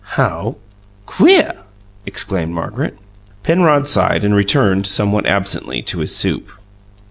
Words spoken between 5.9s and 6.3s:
his